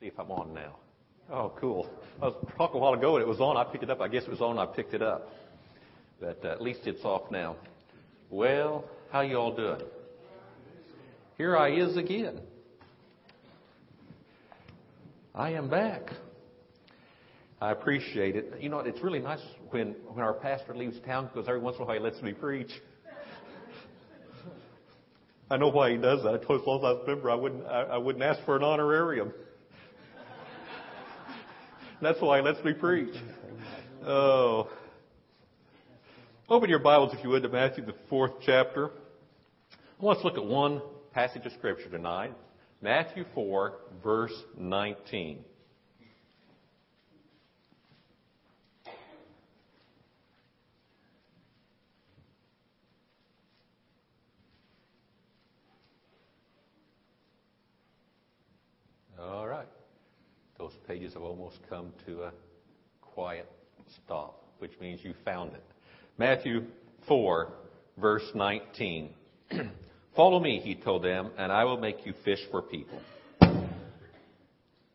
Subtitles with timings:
[0.00, 0.76] See if I'm on now.
[1.30, 1.90] Oh, cool.
[2.22, 3.56] I was talking a while ago and it was on.
[3.56, 4.00] I picked it up.
[4.00, 4.58] I guess it was on.
[4.58, 5.28] I picked it up.
[6.20, 7.56] But uh, at least it's off now.
[8.30, 9.80] Well, how you all doing?
[11.36, 12.40] Here I is again.
[15.34, 16.10] I am back.
[17.60, 18.54] I appreciate it.
[18.60, 19.40] You know, it's really nice
[19.70, 22.32] when when our pastor leaves town because every once in a while he lets me
[22.32, 22.70] preach.
[25.50, 26.34] I know why he does that.
[26.34, 28.62] I told as I was a member, I wouldn't I, I wouldn't ask for an
[28.62, 29.32] honorarium.
[32.00, 33.14] That's why he lets me preach.
[34.04, 34.70] Oh.
[36.48, 38.90] Open your Bibles, if you would, to Matthew, the fourth chapter.
[40.00, 40.80] Let's look at one
[41.12, 42.32] passage of Scripture tonight.
[42.80, 45.44] Matthew 4, verse 19.
[59.20, 59.66] All right.
[60.58, 60.72] Those
[61.48, 62.32] almost come to a
[63.00, 63.48] quiet
[64.04, 65.64] stop, which means you found it.
[66.18, 66.64] Matthew
[67.06, 67.48] 4,
[67.96, 69.14] verse 19.
[70.16, 73.00] Follow me, he told them, and I will make you fish for people.
[73.40, 73.68] And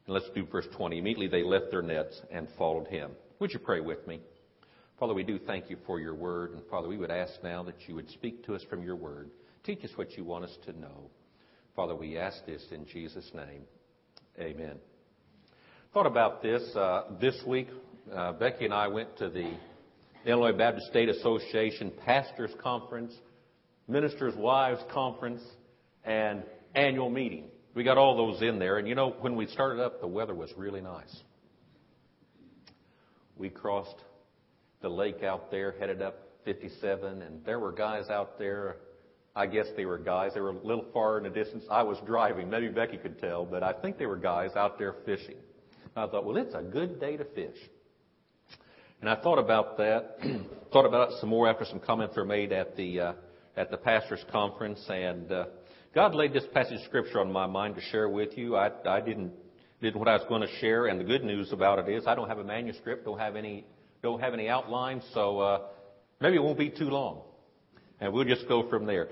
[0.08, 1.00] let's do verse 20.
[1.00, 3.12] Immediately they left their nets and followed him.
[3.40, 4.20] Would you pray with me?
[5.00, 6.52] Father, we do thank you for your word.
[6.52, 9.32] And Father, we would ask now that you would speak to us from your word.
[9.64, 11.10] Teach us what you want us to know.
[11.76, 13.64] Father, we ask this in Jesus' name.
[14.40, 14.78] Amen.
[15.94, 17.68] Thought about this uh, this week.
[18.12, 19.54] Uh, Becky and I went to the
[20.26, 23.14] Illinois Baptist State Association Pastors Conference
[23.88, 25.42] Ministers' Wives Conference,
[26.06, 26.44] and
[26.76, 27.46] annual meeting.
[27.76, 28.78] We got all those in there.
[28.78, 31.16] And you know, when we started up, the weather was really nice.
[33.36, 33.98] We crossed
[34.82, 38.78] the lake out there, headed up 57, and there were guys out there.
[39.36, 40.32] I guess they were guys.
[40.34, 41.64] They were a little far in the distance.
[41.70, 42.50] I was driving.
[42.50, 45.38] Maybe Becky could tell, but I think they were guys out there fishing.
[45.96, 47.58] I thought, well, it's a good day to fish.
[49.00, 50.18] And I thought about that,
[50.74, 53.14] thought about it some more after some comments were made at the uh,
[53.56, 55.46] at the pastors' conference, and uh,
[55.94, 58.56] God laid this passage of scripture on my mind to share with you.
[58.56, 59.34] I, I didn't
[59.82, 62.16] did what I was going to share, and the good news about it is I
[62.16, 63.66] don't have a manuscript, don't have any
[64.02, 65.62] don't have any outlines, so uh,
[66.20, 67.22] maybe it won't be too long,
[68.00, 69.10] and we'll just go from there.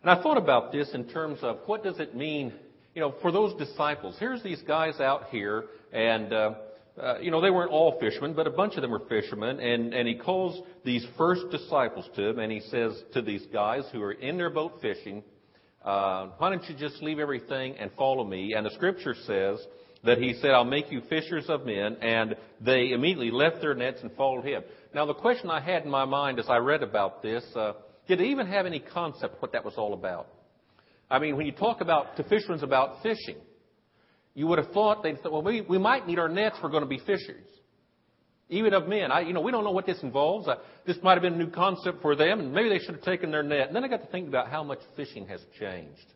[0.00, 2.52] And I thought about this in terms of what does it mean,
[2.94, 4.16] you know, for those disciples.
[4.18, 6.54] Here's these guys out here, and uh,
[7.00, 9.60] uh, you know, they weren't all fishermen, but a bunch of them were fishermen.
[9.60, 13.84] And, and he calls these first disciples to him, and he says to these guys
[13.92, 15.22] who are in their boat fishing,
[15.84, 18.54] uh, why don't you just leave everything and follow me?
[18.54, 19.58] And the scripture says
[20.04, 21.96] that he said, I'll make you fishers of men.
[22.02, 24.62] And they immediately left their nets and followed him.
[24.94, 27.72] Now, the question I had in my mind as I read about this, uh,
[28.06, 30.28] did they even have any concept of what that was all about?
[31.12, 33.36] I mean, when you talk about to fishermen about fishing,
[34.34, 36.56] you would have thought they'd say, well, we, we might need our nets.
[36.62, 37.46] We're going to be fishers.
[38.48, 39.12] Even of men.
[39.12, 40.48] I, you know, we don't know what this involves.
[40.48, 40.54] Uh,
[40.86, 43.30] this might have been a new concept for them, and maybe they should have taken
[43.30, 43.66] their net.
[43.66, 46.06] And then I got to think about how much fishing has changed.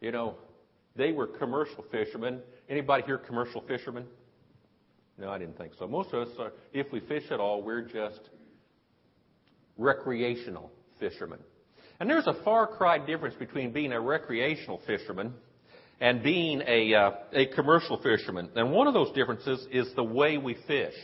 [0.00, 0.34] You know,
[0.96, 2.40] they were commercial fishermen.
[2.68, 4.06] Anybody here commercial fishermen?
[5.18, 5.86] No, I didn't think so.
[5.86, 8.20] Most of us, are, if we fish at all, we're just
[9.78, 11.38] recreational fishermen.
[12.02, 15.34] And there's a far cry difference between being a recreational fisherman
[16.00, 18.48] and being a, uh, a commercial fisherman.
[18.56, 20.94] And one of those differences is the way we fish.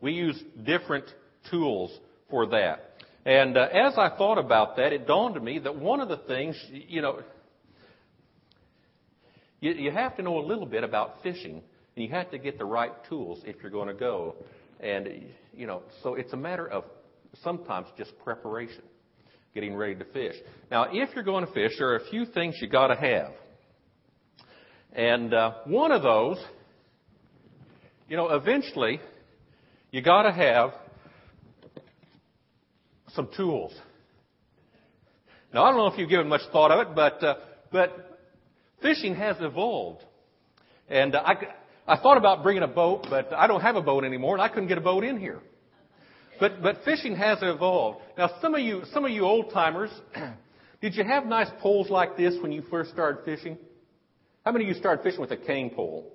[0.00, 1.04] We use different
[1.50, 1.94] tools
[2.30, 3.02] for that.
[3.26, 6.16] And uh, as I thought about that, it dawned on me that one of the
[6.26, 7.20] things, you know,
[9.60, 11.60] you, you have to know a little bit about fishing,
[11.96, 14.36] and you have to get the right tools if you're going to go.
[14.80, 15.06] And,
[15.52, 16.84] you know, so it's a matter of
[17.42, 18.84] sometimes just preparation
[19.54, 20.34] getting ready to fish.
[20.68, 23.30] Now, if you're going to fish, there are a few things you got to have.
[24.92, 26.44] And uh, one of those,
[28.08, 29.00] you know, eventually,
[29.92, 30.70] you got to have
[33.14, 33.72] some tools.
[35.52, 37.34] Now, I don't know if you've given much thought of it, but uh,
[37.70, 38.18] but
[38.82, 40.02] fishing has evolved,
[40.88, 41.34] and uh, I
[41.86, 44.48] I thought about bringing a boat, but I don't have a boat anymore, and I
[44.48, 45.38] couldn't get a boat in here.
[46.40, 48.00] But, but fishing has evolved.
[48.18, 49.90] Now, some of you, some of you old timers,
[50.80, 53.56] did you have nice poles like this when you first started fishing?
[54.44, 56.12] How many of you started fishing with a cane pole?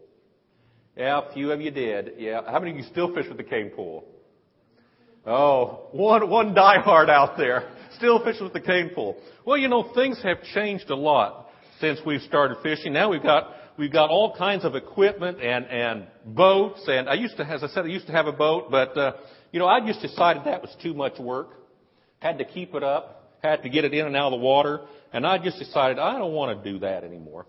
[0.95, 2.13] Yeah, a few of you did.
[2.17, 2.41] Yeah.
[2.45, 4.05] How many of you still fish with a cane pole?
[5.25, 7.71] Oh, one, one diehard out there.
[7.95, 9.17] Still fishing with the cane pole.
[9.45, 11.47] Well, you know, things have changed a lot
[11.79, 12.93] since we've started fishing.
[12.93, 16.81] Now we've got, we've got all kinds of equipment and, and boats.
[16.87, 19.13] And I used to, as I said, I used to have a boat, but, uh,
[19.51, 21.49] you know, I just decided that was too much work.
[22.19, 24.81] Had to keep it up, had to get it in and out of the water,
[25.13, 27.45] and I just decided I don't want to do that anymore.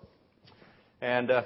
[1.01, 1.43] And uh,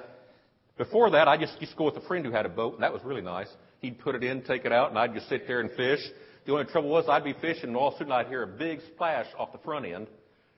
[0.77, 2.83] before that, I just used to go with a friend who had a boat, and
[2.83, 3.49] that was really nice.
[3.81, 6.01] He'd put it in, take it out, and I'd just sit there and fish.
[6.47, 8.47] The only trouble was I'd be fishing, and all of a sudden I'd hear a
[8.47, 10.09] big splash off the front end,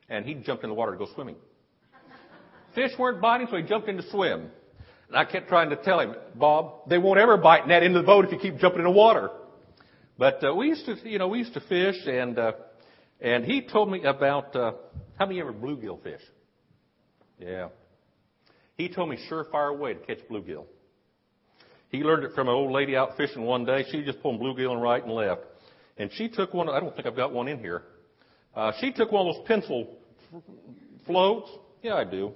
[0.08, 1.37] and he'd jumped in the water to go swimming.
[2.75, 4.50] Fish weren't biting, so he jumped in to swim.
[5.08, 7.96] And I kept trying to tell him, Bob, they won't ever bite in that end
[7.96, 9.31] of the boat if you keep jumping in the water.
[10.18, 12.52] But uh, we used to, you know, we used to fish, and uh,
[13.20, 14.72] and he told me about uh,
[15.18, 16.22] how many ever bluegill fish.
[17.38, 17.68] Yeah,
[18.76, 20.64] he told me surefire way to catch bluegill.
[21.90, 23.84] He learned it from an old lady out fishing one day.
[23.90, 25.42] She just pulling bluegill and right and left,
[25.98, 26.70] and she took one.
[26.70, 27.82] I don't think I've got one in here.
[28.54, 29.98] Uh, she took one of those pencil
[31.04, 31.50] floats.
[31.82, 32.32] Yeah, I do.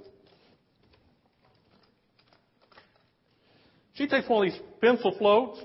[3.94, 5.60] She takes one of these pencil floats,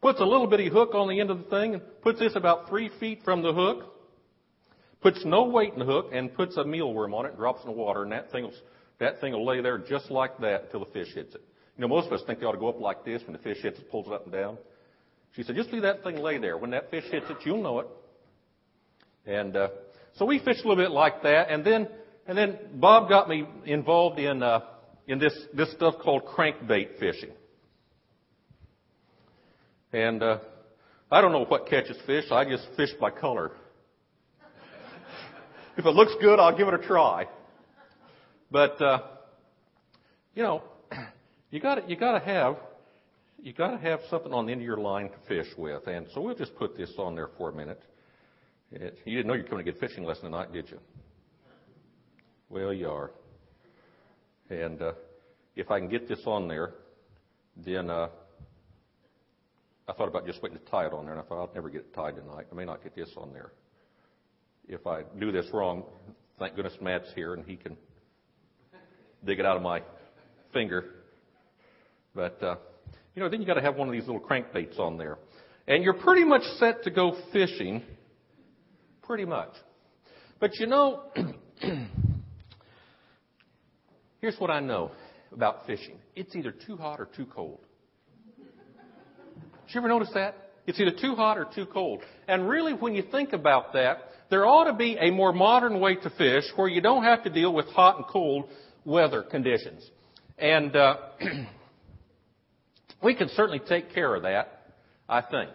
[0.00, 2.68] puts a little bitty hook on the end of the thing, and puts this about
[2.68, 3.94] three feet from the hook,
[5.00, 7.76] puts no weight in the hook, and puts a mealworm on it, drops in the
[7.76, 8.52] water, and that thing will,
[8.98, 11.42] that thing will lay there just like that until the fish hits it.
[11.76, 13.42] You know, most of us think they ought to go up like this when the
[13.42, 14.58] fish hits it, pulls it up and down.
[15.34, 16.56] She said, just leave that thing lay there.
[16.56, 17.86] When that fish hits it, you'll know it.
[19.26, 19.68] And uh,
[20.14, 21.88] so we fished a little bit like that, and then
[22.26, 24.60] and then Bob got me involved in uh,
[25.06, 27.30] in this this stuff called crankbait fishing.
[29.92, 30.38] And uh,
[31.10, 32.24] I don't know what catches fish.
[32.30, 33.52] I just fish by color.
[35.76, 37.26] if it looks good, I'll give it a try.
[38.50, 39.02] But uh,
[40.34, 40.62] you know,
[41.50, 42.56] you got you got to have
[43.42, 45.86] you got to have something on the end of your line to fish with.
[45.86, 47.80] And so we'll just put this on there for a minute.
[48.72, 50.80] It, you didn't know you were coming to get fishing lesson tonight, did you?
[52.48, 53.12] Well, you are.
[54.50, 54.92] And uh,
[55.54, 56.74] if I can get this on there,
[57.56, 58.08] then uh,
[59.88, 61.70] I thought about just waiting to tie it on there, and I thought I'll never
[61.70, 62.46] get it tied tonight.
[62.50, 63.52] I may not get this on there.
[64.68, 65.84] If I do this wrong,
[66.40, 67.76] thank goodness Matt's here, and he can
[69.24, 69.82] dig it out of my
[70.52, 70.86] finger.
[72.16, 72.56] But uh,
[73.14, 75.18] you know, then you got to have one of these little crankbaits on there,
[75.68, 77.82] and you're pretty much set to go fishing.
[79.04, 79.52] Pretty much.
[80.40, 81.04] But you know,
[84.20, 84.90] here's what I know
[85.32, 85.98] about fishing.
[86.16, 87.60] It's either too hot or too cold.
[89.66, 90.34] Did you ever notice that?
[90.66, 92.02] It's either too hot or too cold.
[92.28, 93.98] And really, when you think about that,
[94.30, 97.30] there ought to be a more modern way to fish where you don't have to
[97.30, 98.48] deal with hot and cold
[98.84, 99.88] weather conditions.
[100.38, 100.96] And uh,
[103.02, 104.74] we can certainly take care of that,
[105.08, 105.50] I think.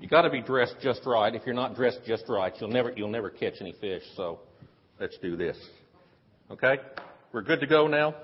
[0.00, 1.34] You got to be dressed just right.
[1.34, 4.02] If you're not dressed just right, you'll never you'll never catch any fish.
[4.16, 4.40] So,
[4.98, 5.58] let's do this.
[6.50, 6.76] Okay?
[7.32, 8.14] We're good to go now.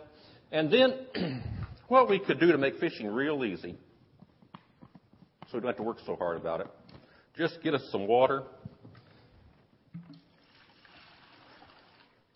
[0.50, 1.06] And then
[1.88, 3.76] what we could do to make fishing real easy,
[5.48, 6.66] so we don't have to work so hard about it,
[7.36, 8.42] just get us some water,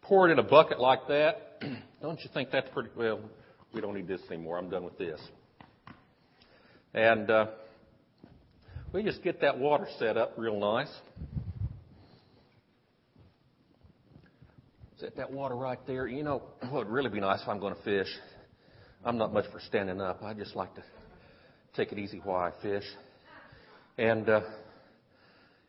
[0.02, 1.62] pour it in a bucket like that.
[2.02, 3.20] Don't you think that's pretty well?
[3.72, 4.58] We don't need this anymore.
[4.58, 5.20] I'm done with this.
[6.94, 7.46] And uh,
[8.92, 10.90] we just get that water set up real nice.
[14.98, 16.08] Set that water right there.
[16.08, 18.08] You know, what would really be nice if I'm going to fish
[19.04, 20.22] I'm not much for standing up.
[20.22, 20.82] I just like to
[21.74, 22.84] take it easy while I fish.
[23.96, 24.40] And uh,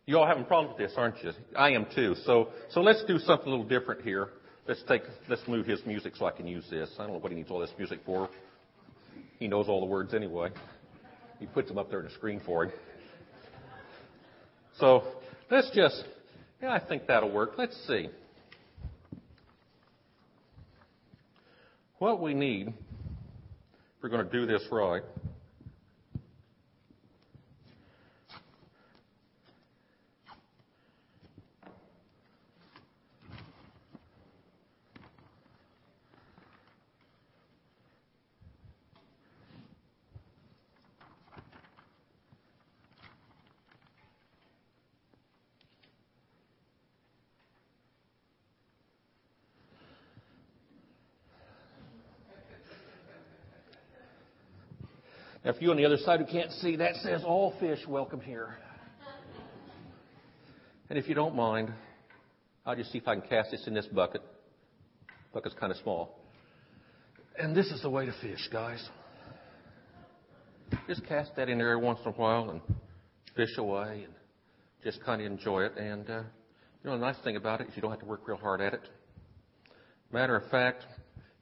[0.05, 1.31] you all having problems with this, aren't you?
[1.55, 2.15] I am too.
[2.25, 4.29] So so let's do something a little different here.
[4.67, 6.89] Let's take let's move his music so I can use this.
[6.99, 8.29] I don't know what he needs all this music for.
[9.39, 10.49] He knows all the words anyway.
[11.39, 12.73] He puts them up there on the screen for him.
[14.77, 15.03] So
[15.49, 16.03] let's just
[16.61, 17.53] yeah, I think that'll work.
[17.57, 18.09] Let's see.
[21.97, 22.73] What we need
[24.01, 25.03] we're going to do this right.
[55.43, 58.21] Now, for you on the other side who can't see, that says all fish welcome
[58.21, 58.55] here.
[60.89, 61.73] And if you don't mind,
[62.63, 64.21] I'll just see if I can cast this in this bucket.
[65.33, 66.19] Bucket's kind of small.
[67.39, 68.87] And this is the way to fish, guys.
[70.87, 72.61] Just cast that in there once in a while and
[73.35, 74.13] fish away and
[74.83, 75.75] just kind of enjoy it.
[75.75, 76.23] And, uh,
[76.83, 78.61] you know, the nice thing about it is you don't have to work real hard
[78.61, 78.81] at it.
[80.11, 80.85] Matter of fact,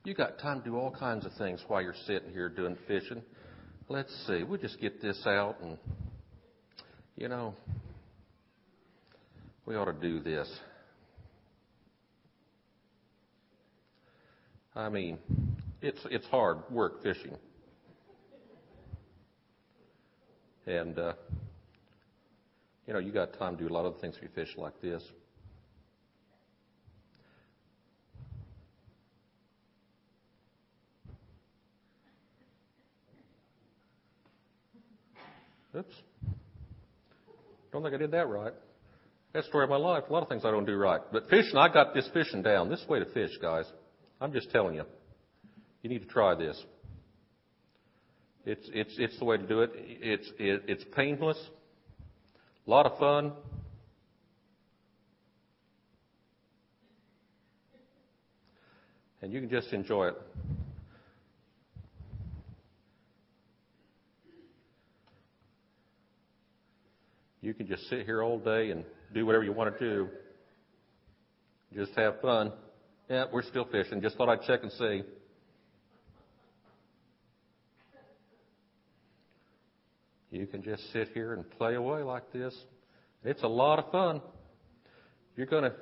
[0.05, 3.21] you got time to do all kinds of things while you're sitting here doing fishing
[3.89, 5.77] let's see, we'll just get this out and,
[7.17, 7.55] you know,
[9.65, 10.47] we ought to do this.
[14.75, 15.17] I mean,
[15.81, 17.35] it's it's hard work fishing.
[20.65, 21.13] And uh,
[22.85, 24.79] you know, you got time to do a lot of things if you fish like
[24.81, 25.03] this.
[35.77, 35.95] Oops.
[37.71, 38.53] Don't think I did that right.
[39.33, 40.05] That's the story of my life.
[40.09, 41.01] A lot of things I don't do right.
[41.11, 42.69] But fishing, I got this fishing down.
[42.69, 43.65] This way to fish, guys.
[44.19, 44.83] I'm just telling you.
[45.83, 46.61] You need to try this.
[48.45, 49.71] It's, it's, it's the way to do it.
[49.75, 51.37] It's, it, it's painless.
[52.65, 53.33] A lot of fun.
[59.21, 60.15] And you can just enjoy it.
[67.41, 70.09] You can just sit here all day and do whatever you want to do.
[71.73, 72.51] Just have fun.
[73.09, 74.01] Yeah, we're still fishing.
[74.01, 75.03] Just thought I'd check and see.
[80.31, 82.55] You can just sit here and play away like this.
[83.23, 84.21] It's a lot of fun.
[85.35, 85.73] You're going to,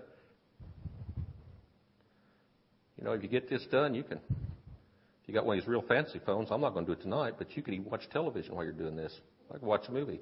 [2.98, 5.68] you know, if you get this done, you can, if you got one of these
[5.68, 8.10] real fancy phones, I'm not going to do it tonight, but you can even watch
[8.12, 9.14] television while you're doing this.
[9.52, 10.20] Like watch a movie.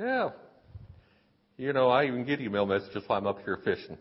[0.00, 0.30] Yeah.
[1.58, 3.98] You know, I even get email messages while I'm up here fishing.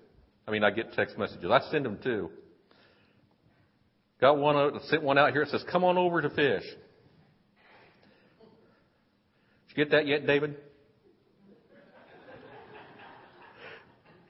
[0.48, 1.52] I mean, I get text messages.
[1.52, 2.30] I send them too.
[4.22, 6.64] Got one, uh, sent one out here that says, come on over to fish.
[9.68, 10.56] Did you get that yet, David?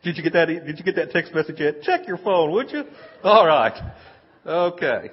[0.03, 0.47] Did you get that?
[0.47, 1.83] Did you get that text message yet?
[1.83, 2.83] Check your phone, would you?
[3.23, 3.79] All right.
[4.45, 5.11] Okay.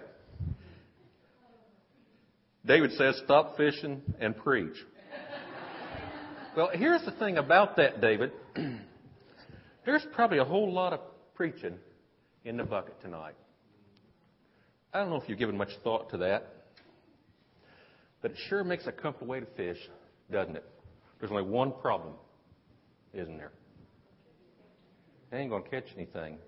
[2.65, 4.77] David says, stop fishing and preach.
[6.57, 8.33] Well, here's the thing about that, David.
[9.85, 11.01] There's probably a whole lot of
[11.35, 11.75] preaching
[12.47, 13.35] in the bucket tonight.
[14.95, 16.55] I don't know if you've given much thought to that,
[18.23, 19.77] but it sure makes a comfortable way to fish,
[20.33, 20.65] doesn't it?
[21.21, 22.15] There's only one problem,
[23.13, 23.53] isn't there?
[25.31, 26.39] They ain't going to catch anything.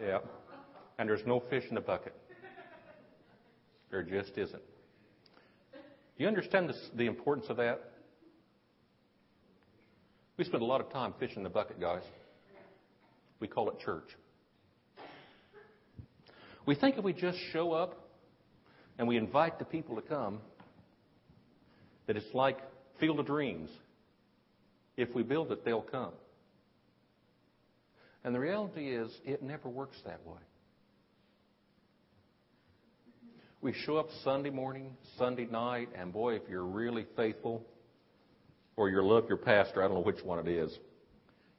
[0.00, 0.18] Yeah.
[1.00, 2.14] And there's no fish in the bucket.
[3.90, 4.62] There just isn't.
[6.16, 7.92] Do you understand this, the importance of that?
[10.36, 12.02] We spend a lot of time fishing the bucket, guys.
[13.40, 14.08] We call it church.
[16.64, 18.08] We think if we just show up
[18.98, 20.40] and we invite the people to come,
[22.06, 22.58] that it's like
[23.00, 23.70] Field of Dreams.
[24.96, 26.12] If we build it, they'll come.
[28.24, 30.38] And the reality is, it never works that way.
[33.62, 37.64] We show up Sunday morning, Sunday night, and boy, if you're really faithful,
[38.74, 40.76] or you love your pastor, I don't know which one it is,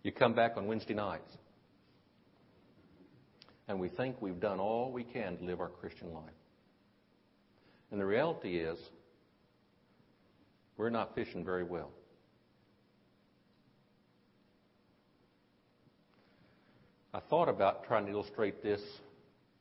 [0.04, 1.32] you come back on Wednesday nights.
[3.70, 6.26] And we think we've done all we can to live our Christian life.
[7.90, 8.78] And the reality is,
[10.76, 11.92] we're not fishing very well.
[17.14, 18.82] I thought about trying to illustrate this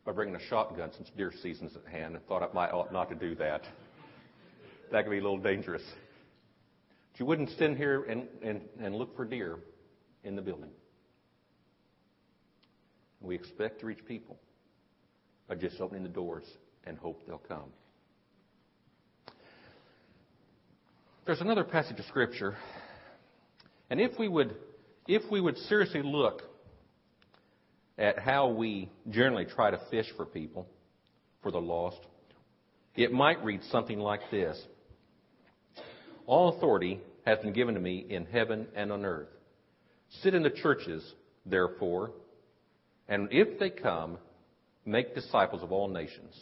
[0.05, 3.09] by bringing a shotgun since deer season's at hand and thought I might ought not
[3.11, 3.63] to do that.
[4.91, 5.83] That could be a little dangerous.
[7.13, 9.59] But you wouldn't stand here and, and, and look for deer
[10.25, 10.71] in the building.
[13.21, 14.39] We expect to reach people
[15.49, 16.45] by just opening the doors
[16.85, 17.71] and hope they'll come.
[21.25, 22.57] There's another passage of scripture,
[23.89, 24.57] and if we would,
[25.07, 26.43] if we would seriously look
[28.03, 30.67] at how we generally try to fish for people,
[31.41, 32.01] for the lost,
[32.97, 34.61] it might read something like this
[36.27, 39.29] All authority has been given to me in heaven and on earth.
[40.21, 41.15] Sit in the churches,
[41.47, 42.11] therefore,
[43.09, 44.19] and if they come,
[44.85, 46.39] make disciples of all nations,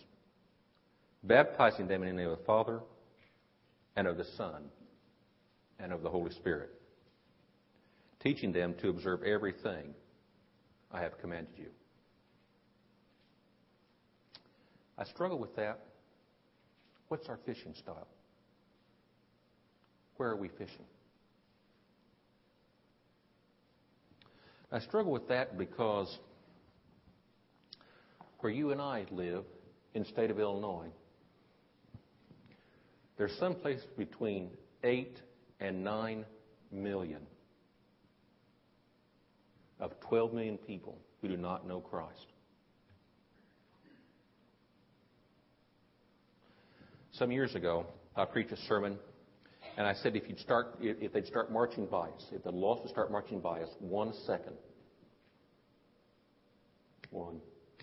[1.23, 2.81] baptizing them in the name of the Father
[3.97, 4.64] and of the Son
[5.79, 6.71] and of the Holy Spirit,
[8.23, 9.95] teaching them to observe everything
[10.92, 11.68] I have commanded you.
[14.99, 15.80] I struggle with that.
[17.09, 18.09] What's our fishing style?
[20.16, 20.85] Where are we fishing?
[24.73, 26.18] I struggle with that because
[28.40, 29.44] where you and I live
[29.94, 30.88] in the state of Illinois,
[33.16, 34.50] there's some place between
[34.85, 35.20] 8
[35.61, 36.25] and 9
[36.70, 37.20] million
[39.81, 42.27] of 12 million people who do not know Christ.
[47.13, 48.99] Some years ago, I preached a sermon,
[49.77, 52.83] and I said if you'd start, if they'd start marching by us, if the lost
[52.83, 54.57] would start marching by us, one second.
[57.11, 57.41] One,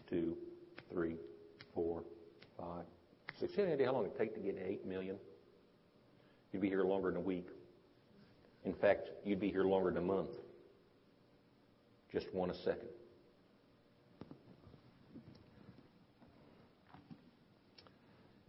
[0.10, 0.38] two,
[0.92, 1.18] three,
[1.76, 2.04] four,
[2.58, 2.86] five,
[3.40, 3.52] six.
[3.54, 5.18] You have any idea how long it'd take to get to eight million?
[6.52, 7.48] You'd be here longer than a week.
[8.66, 10.30] In fact, you'd be here longer than a month.
[12.12, 12.88] Just one a second.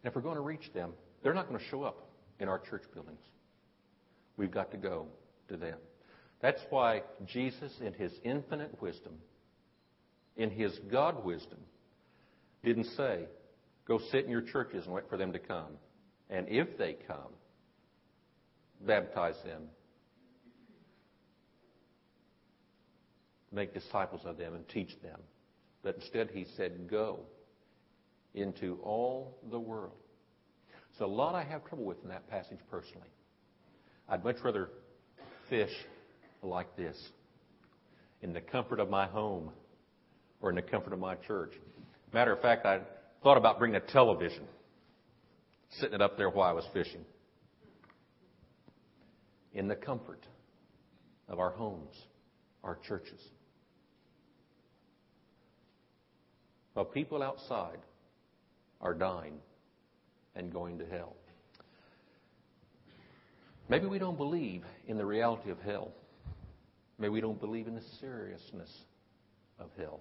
[0.03, 2.59] And if we're going to reach them, they're not going to show up in our
[2.59, 3.21] church buildings.
[4.37, 5.07] We've got to go
[5.49, 5.79] to them.
[6.41, 9.15] That's why Jesus, in his infinite wisdom,
[10.37, 11.59] in his God wisdom,
[12.65, 13.25] didn't say,
[13.87, 15.77] go sit in your churches and wait for them to come.
[16.31, 17.33] And if they come,
[18.87, 19.65] baptize them,
[23.53, 25.21] make disciples of them, and teach them.
[25.83, 27.21] But instead, he said, go
[28.35, 29.97] into all the world.
[30.99, 33.09] So a lot I have trouble with in that passage personally.
[34.09, 34.71] I'd much rather
[35.49, 35.73] fish
[36.43, 36.97] like this
[38.23, 39.51] in the comfort of my home
[40.41, 41.53] or in the comfort of my church.
[42.13, 42.81] Matter of fact, I
[43.23, 44.45] thought about bringing a television,
[45.79, 47.05] sitting it up there while I was fishing.
[49.53, 50.25] In the comfort
[51.29, 51.95] of our homes,
[52.65, 53.21] our churches.
[56.79, 57.81] While people outside
[58.81, 59.41] are dying
[60.37, 61.17] and going to hell.
[63.69, 65.91] Maybe we don't believe in the reality of hell.
[66.97, 68.73] Maybe we don't believe in the seriousness
[69.59, 69.99] of hell.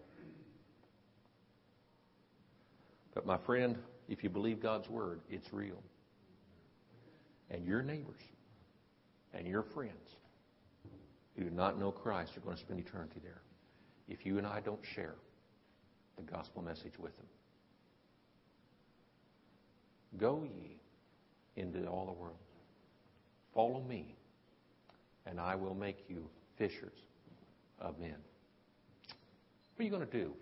[3.16, 3.76] But my friend,
[4.08, 5.82] if you believe God's word, it's real.
[7.50, 8.22] And your neighbors
[9.34, 10.12] and your friends
[11.36, 13.42] who do not know Christ are going to spend eternity there
[14.08, 15.16] if you and I don't share
[16.18, 17.26] the gospel message with them.
[20.18, 20.78] Go ye
[21.56, 22.38] into all the world.
[23.54, 24.16] Follow me,
[25.26, 26.98] and I will make you fishers
[27.80, 28.16] of men.
[29.76, 30.34] What are you going to do?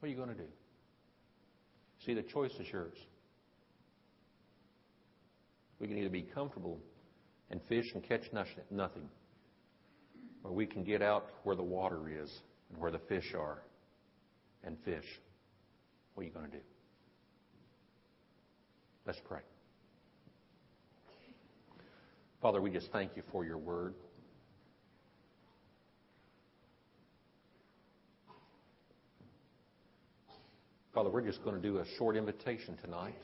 [0.00, 0.48] What are you going to do?
[2.04, 2.98] See, the choice is yours.
[5.78, 6.80] We can either be comfortable
[7.50, 8.30] and fish and catch
[8.70, 9.08] nothing,
[10.44, 12.40] or we can get out where the water is
[12.72, 13.62] and where the fish are
[14.64, 15.04] and fish.
[16.14, 16.62] What are you going to do?
[19.06, 19.40] Let's pray.
[22.40, 23.94] Father, we just thank you for your word.
[30.94, 33.14] Father, we're just going to do a short invitation tonight.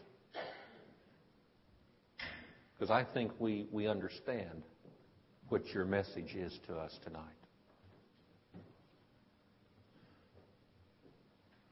[2.74, 4.62] Because I think we, we understand
[5.48, 7.37] what your message is to us tonight.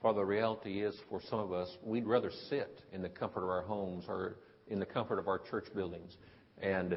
[0.07, 3.49] Father, the reality is for some of us, we'd rather sit in the comfort of
[3.49, 4.37] our homes or
[4.69, 6.17] in the comfort of our church buildings
[6.63, 6.97] and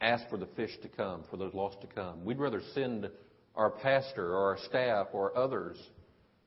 [0.00, 2.24] ask for the fish to come, for those lost to come.
[2.24, 3.10] We'd rather send
[3.56, 5.78] our pastor or our staff or others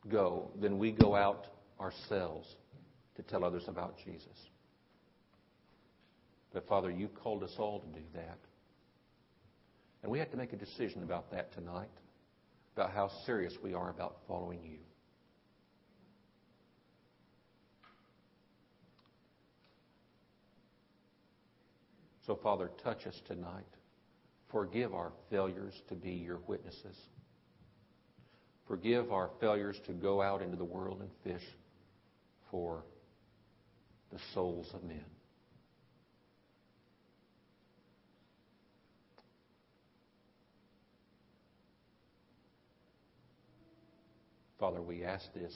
[0.08, 1.47] go than we go out
[1.78, 2.47] ourselves
[3.17, 4.47] to tell others about Jesus.
[6.54, 8.39] But Father, you've called us all to do that.
[10.04, 11.89] And we have to make a decision about that tonight
[12.76, 14.80] about how serious we are about following you.
[22.26, 23.66] So, Father, touch us tonight.
[24.52, 26.96] Forgive our failures to be your witnesses.
[28.68, 31.46] Forgive our failures to go out into the world and fish
[32.50, 32.84] for
[34.12, 35.04] the souls of men.
[44.63, 45.54] Father, we ask this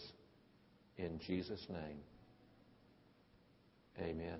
[0.98, 2.00] in Jesus' name.
[4.02, 4.40] Amen.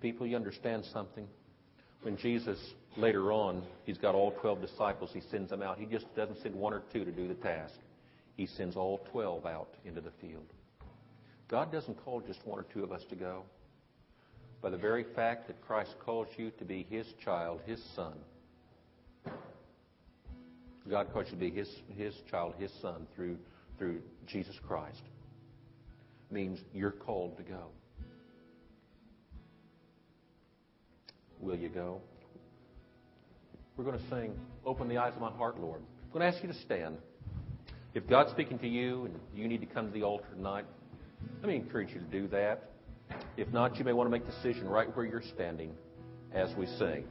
[0.00, 1.28] People, you understand something?
[2.02, 2.58] When Jesus,
[2.96, 5.78] later on, he's got all 12 disciples, he sends them out.
[5.78, 7.74] He just doesn't send one or two to do the task.
[8.34, 10.52] He sends all 12 out into the field.
[11.46, 13.44] God doesn't call just one or two of us to go.
[14.60, 18.14] By the very fact that Christ calls you to be his child, his son,
[20.88, 23.36] God calls you to be His, His child, His son through,
[23.78, 25.02] through Jesus Christ.
[26.30, 27.68] Means you're called to go.
[31.40, 32.00] Will you go?
[33.76, 35.80] We're going to sing, Open the Eyes of My Heart, Lord.
[35.80, 36.96] I'm going to ask you to stand.
[37.94, 40.64] If God's speaking to you and you need to come to the altar tonight,
[41.40, 42.70] let me encourage you to do that.
[43.36, 45.72] If not, you may want to make a decision right where you're standing
[46.32, 47.04] as we sing.